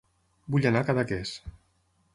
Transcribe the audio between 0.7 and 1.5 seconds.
a Cadaqués